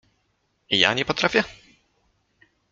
[0.79, 1.43] —Ja nie potrafię?